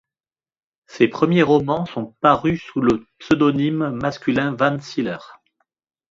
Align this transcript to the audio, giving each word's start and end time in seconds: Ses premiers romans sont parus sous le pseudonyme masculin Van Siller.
Ses 0.87 1.07
premiers 1.07 1.43
romans 1.43 1.85
sont 1.85 2.15
parus 2.21 2.59
sous 2.63 2.81
le 2.81 3.05
pseudonyme 3.19 3.91
masculin 3.91 4.55
Van 4.55 4.79
Siller. 4.79 5.19